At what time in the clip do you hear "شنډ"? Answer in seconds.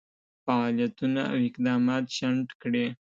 2.17-2.47